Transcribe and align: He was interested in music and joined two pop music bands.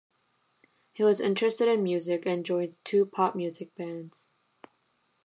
He 0.93 1.03
was 1.03 1.21
interested 1.21 1.67
in 1.67 1.83
music 1.83 2.25
and 2.25 2.43
joined 2.43 2.79
two 2.83 3.05
pop 3.05 3.35
music 3.35 3.75
bands. 3.75 4.31